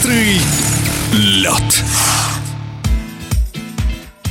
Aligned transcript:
Быстрый 0.00 0.40
лед. 1.12 1.84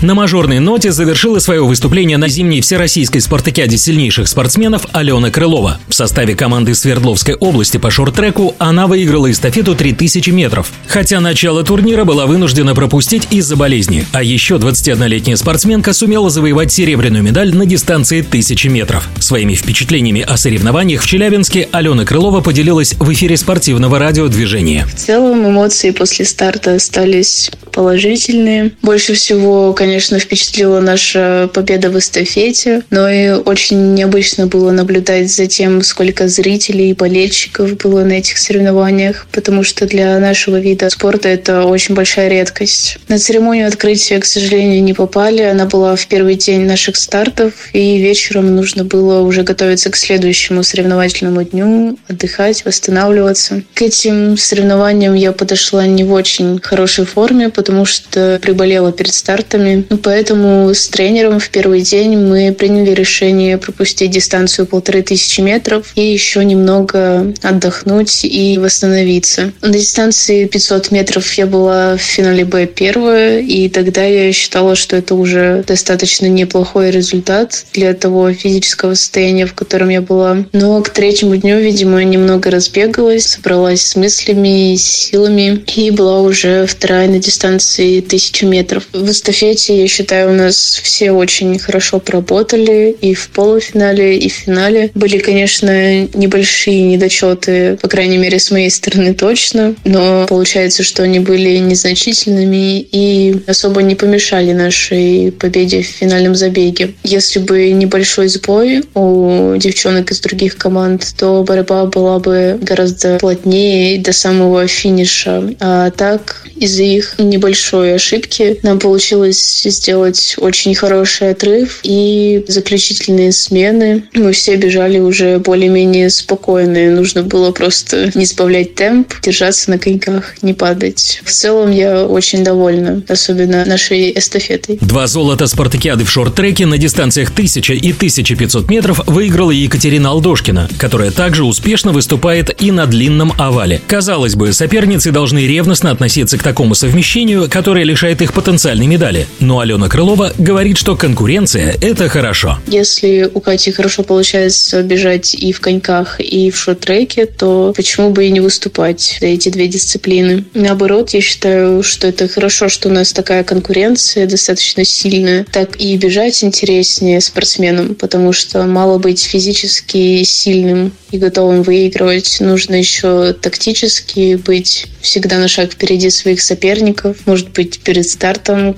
На 0.01 0.13
мажорной 0.13 0.59
ноте 0.59 0.93
завершила 0.93 1.39
свое 1.39 1.61
выступление 1.65 2.17
на 2.17 2.29
зимней 2.29 2.61
всероссийской 2.61 3.19
спартакиаде 3.19 3.77
сильнейших 3.77 4.29
спортсменов 4.29 4.85
Алена 4.93 5.29
Крылова. 5.29 5.77
В 5.89 5.93
составе 5.93 6.35
команды 6.35 6.73
Свердловской 6.73 7.35
области 7.35 7.75
по 7.75 7.91
шорт-треку 7.91 8.55
она 8.59 8.87
выиграла 8.87 9.29
эстафету 9.29 9.75
3000 9.75 10.29
метров. 10.29 10.71
Хотя 10.87 11.19
начало 11.19 11.65
турнира 11.65 12.05
была 12.05 12.27
вынуждена 12.27 12.73
пропустить 12.73 13.27
из-за 13.31 13.57
болезни. 13.57 14.05
А 14.13 14.23
еще 14.23 14.55
21-летняя 14.55 15.35
спортсменка 15.35 15.91
сумела 15.91 16.29
завоевать 16.29 16.71
серебряную 16.71 17.21
медаль 17.21 17.53
на 17.53 17.65
дистанции 17.65 18.21
1000 18.21 18.69
метров. 18.69 19.09
Своими 19.19 19.53
впечатлениями 19.53 20.21
о 20.21 20.37
соревнованиях 20.37 21.01
в 21.01 21.07
Челябинске 21.07 21.67
Алена 21.73 22.05
Крылова 22.05 22.39
поделилась 22.39 22.93
в 22.93 23.11
эфире 23.11 23.35
спортивного 23.35 23.99
радиодвижения. 23.99 24.85
В 24.85 24.95
целом 24.95 25.45
эмоции 25.45 25.91
после 25.91 26.23
старта 26.23 26.75
остались 26.75 27.51
положительные. 27.73 28.71
Больше 28.81 29.13
всего, 29.13 29.73
конечно, 29.73 29.88
впечатлила 29.97 30.79
наша 30.79 31.49
победа 31.53 31.89
в 31.89 31.97
эстафете, 31.97 32.83
но 32.89 33.09
и 33.09 33.29
очень 33.29 33.93
необычно 33.93 34.47
было 34.47 34.71
наблюдать 34.71 35.31
за 35.31 35.47
тем, 35.47 35.81
сколько 35.81 36.27
зрителей 36.27 36.91
и 36.91 36.93
болельщиков 36.93 37.77
было 37.77 38.03
на 38.03 38.13
этих 38.13 38.37
соревнованиях, 38.37 39.27
потому 39.31 39.63
что 39.63 39.85
для 39.85 40.19
нашего 40.19 40.59
вида 40.59 40.89
спорта 40.89 41.29
это 41.29 41.63
очень 41.65 41.95
большая 41.95 42.29
редкость. 42.29 42.97
На 43.07 43.17
церемонию 43.17 43.67
открытия, 43.67 44.19
к 44.19 44.25
сожалению, 44.25 44.83
не 44.83 44.93
попали. 44.93 45.41
Она 45.41 45.65
была 45.65 45.95
в 45.95 46.07
первый 46.07 46.35
день 46.35 46.65
наших 46.65 46.95
стартов, 46.95 47.53
и 47.73 47.97
вечером 47.97 48.55
нужно 48.55 48.83
было 48.83 49.21
уже 49.21 49.43
готовиться 49.43 49.89
к 49.89 49.95
следующему 49.95 50.63
соревновательному 50.63 51.43
дню, 51.43 51.97
отдыхать, 52.07 52.65
восстанавливаться. 52.65 53.63
К 53.73 53.81
этим 53.81 54.37
соревнованиям 54.37 55.13
я 55.13 55.31
подошла 55.31 55.85
не 55.85 56.03
в 56.03 56.11
очень 56.11 56.59
хорошей 56.61 57.05
форме, 57.05 57.49
потому 57.49 57.85
что 57.85 58.39
приболела 58.41 58.91
перед 58.91 59.13
стартами. 59.13 59.78
Ну, 59.89 59.97
поэтому 59.97 60.73
с 60.73 60.87
тренером 60.87 61.39
в 61.39 61.49
первый 61.49 61.81
день 61.81 62.17
мы 62.17 62.51
приняли 62.51 62.91
решение 62.91 63.57
пропустить 63.57 64.11
дистанцию 64.11 64.65
полторы 64.65 65.01
тысячи 65.01 65.41
метров 65.41 65.91
и 65.95 66.11
еще 66.11 66.43
немного 66.43 67.33
отдохнуть 67.41 68.25
и 68.25 68.57
восстановиться. 68.57 69.51
На 69.61 69.69
дистанции 69.73 70.45
500 70.45 70.91
метров 70.91 71.31
я 71.33 71.45
была 71.45 71.95
в 71.95 72.01
финале 72.01 72.45
Б 72.45 72.65
первая, 72.67 73.39
и 73.39 73.69
тогда 73.69 74.03
я 74.03 74.31
считала, 74.33 74.75
что 74.75 74.95
это 74.95 75.15
уже 75.15 75.63
достаточно 75.67 76.25
неплохой 76.27 76.91
результат 76.91 77.65
для 77.73 77.93
того 77.93 78.33
физического 78.33 78.93
состояния, 78.93 79.45
в 79.45 79.53
котором 79.53 79.89
я 79.89 80.01
была. 80.01 80.45
Но 80.53 80.81
к 80.81 80.89
третьему 80.89 81.35
дню, 81.37 81.59
видимо, 81.59 82.03
немного 82.03 82.51
разбегалась, 82.51 83.27
собралась 83.27 83.81
с 83.81 83.95
мыслями 83.95 84.73
и 84.73 84.77
силами, 84.77 85.63
и 85.75 85.91
была 85.91 86.21
уже 86.21 86.65
вторая 86.65 87.07
на 87.07 87.19
дистанции 87.19 88.01
тысячи 88.01 88.45
метров. 88.45 88.87
В 88.93 89.09
эстафете, 89.09 89.68
я 89.73 89.87
считаю, 89.87 90.31
у 90.31 90.33
нас 90.33 90.79
все 90.83 91.11
очень 91.11 91.57
хорошо 91.59 91.99
поработали 91.99 92.95
и 93.01 93.13
в 93.13 93.29
полуфинале, 93.29 94.17
и 94.17 94.29
в 94.29 94.33
финале. 94.33 94.91
Были, 94.93 95.17
конечно, 95.17 96.05
небольшие 96.13 96.83
недочеты, 96.83 97.77
по 97.81 97.87
крайней 97.87 98.17
мере, 98.17 98.39
с 98.39 98.51
моей 98.51 98.69
стороны 98.69 99.13
точно, 99.13 99.75
но 99.83 100.25
получается, 100.27 100.83
что 100.83 101.03
они 101.03 101.19
были 101.19 101.57
незначительными 101.57 102.79
и 102.79 103.41
особо 103.47 103.81
не 103.81 103.95
помешали 103.95 104.53
нашей 104.53 105.31
победе 105.31 105.81
в 105.81 105.87
финальном 105.87 106.35
забеге. 106.35 106.93
Если 107.03 107.39
бы 107.39 107.71
небольшой 107.71 108.27
сбой 108.27 108.83
у 108.93 109.55
девчонок 109.57 110.11
из 110.11 110.19
других 110.19 110.57
команд, 110.57 111.05
то 111.17 111.43
борьба 111.43 111.85
была 111.85 112.19
бы 112.19 112.59
гораздо 112.61 113.17
плотнее 113.17 113.99
до 113.99 114.13
самого 114.13 114.67
финиша. 114.67 115.53
А 115.59 115.89
так, 115.91 116.43
из-за 116.55 116.83
их 116.83 117.15
не 117.17 117.39
небольшой 117.39 117.95
ошибки 117.95 118.59
нам 118.63 118.79
получилось 118.79 119.58
сделать 119.65 120.35
очень 120.37 120.75
хороший 120.75 121.31
отрыв 121.31 121.79
и 121.83 122.43
заключительные 122.47 123.31
смены. 123.31 124.03
Мы 124.13 124.31
все 124.31 124.55
бежали 124.55 124.99
уже 124.99 125.39
более-менее 125.39 126.09
спокойные. 126.09 126.91
Нужно 126.91 127.23
было 127.23 127.51
просто 127.51 128.11
не 128.15 128.25
сбавлять 128.25 128.75
темп, 128.75 129.13
держаться 129.21 129.71
на 129.71 129.77
коньках, 129.77 130.35
не 130.41 130.53
падать. 130.53 131.21
В 131.23 131.31
целом 131.31 131.71
я 131.71 132.05
очень 132.05 132.43
довольна, 132.43 133.03
особенно 133.07 133.65
нашей 133.65 134.17
эстафетой. 134.17 134.77
Два 134.81 135.07
золота 135.07 135.47
спартакиады 135.47 136.05
в 136.05 136.11
шорт-треке 136.11 136.65
на 136.65 136.77
дистанциях 136.77 137.31
1000 137.31 137.73
и 137.73 137.91
1500 137.91 138.69
метров 138.69 139.01
выиграла 139.07 139.51
Екатерина 139.51 140.09
Алдошкина, 140.09 140.69
которая 140.77 141.11
также 141.11 141.43
успешно 141.43 141.91
выступает 141.91 142.61
и 142.61 142.71
на 142.71 142.85
длинном 142.85 143.33
овале. 143.37 143.81
Казалось 143.87 144.35
бы, 144.35 144.53
соперницы 144.53 145.11
должны 145.11 145.47
ревностно 145.47 145.91
относиться 145.91 146.37
к 146.37 146.43
такому 146.43 146.75
совмещению, 146.75 147.49
которое 147.49 147.83
лишает 147.83 148.21
их 148.21 148.33
потенциальной 148.33 148.87
медали. 148.87 149.27
Алена 149.57 149.89
Крылова 149.89 150.31
говорит, 150.37 150.77
что 150.77 150.95
конкуренция– 150.95 151.75
это 151.81 152.07
хорошо. 152.09 152.59
Если 152.67 153.29
у 153.33 153.39
Кати 153.39 153.71
хорошо 153.71 154.03
получается 154.03 154.83
бежать 154.83 155.33
и 155.33 155.51
в 155.51 155.61
коньках, 155.61 156.19
и 156.19 156.51
в 156.51 156.57
шорт-треке, 156.57 157.25
то 157.25 157.73
почему 157.75 158.11
бы 158.11 158.25
и 158.25 158.31
не 158.31 158.39
выступать 158.39 159.17
за 159.19 159.27
эти 159.27 159.49
две 159.49 159.67
дисциплины? 159.67 160.45
Наоборот, 160.53 161.09
я 161.11 161.21
считаю, 161.21 161.81
что 161.83 162.07
это 162.07 162.27
хорошо, 162.27 162.69
что 162.69 162.89
у 162.89 162.91
нас 162.91 163.13
такая 163.13 163.43
конкуренция 163.43 164.27
достаточно 164.27 164.83
сильная. 164.83 165.45
Так 165.51 165.79
и 165.79 165.97
бежать 165.97 166.43
интереснее 166.43 167.21
спортсменам, 167.21 167.95
потому 167.95 168.33
что 168.33 168.63
мало 168.63 168.99
быть 168.99 169.23
физически 169.23 170.23
сильным 170.23 170.91
и 171.11 171.17
готовым 171.17 171.63
выигрывать. 171.63 172.37
Нужно 172.39 172.75
еще 172.75 173.33
тактически 173.33 174.35
быть 174.35 174.87
всегда 175.01 175.37
на 175.37 175.47
шаг 175.47 175.71
впереди 175.71 176.09
своих 176.09 176.41
соперников, 176.41 177.17
может 177.25 177.51
быть, 177.51 177.79
перед 177.79 178.07
стартом 178.07 178.73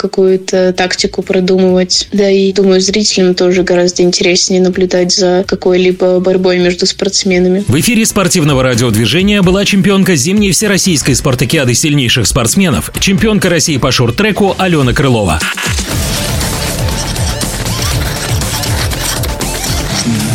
какую-то 0.51 0.73
тактику 0.73 1.22
продумывать. 1.22 2.07
Да 2.12 2.29
и, 2.29 2.51
думаю, 2.51 2.81
зрителям 2.81 3.35
тоже 3.35 3.63
гораздо 3.63 4.03
интереснее 4.03 4.62
наблюдать 4.62 5.12
за 5.13 5.44
какой-либо 5.47 6.19
борьбой 6.19 6.59
между 6.59 6.85
спортсменами. 6.85 7.63
В 7.67 7.79
эфире 7.79 8.06
спортивного 8.06 8.63
радиодвижения 8.63 9.41
была 9.41 9.66
чемпионка 9.66 10.16
зимней 10.16 10.51
всероссийской 10.51 11.16
спартакиады 11.16 11.73
сильнейших 11.73 12.28
спортсменов, 12.28 12.91
чемпионка 13.00 13.50
России 13.50 13.78
по 13.78 13.91
шорт-треку 13.91 14.56
Алена 14.57 14.94
Крылова. 14.94 15.40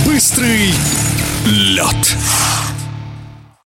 Быстрый 0.06 0.71
лед. 1.47 2.16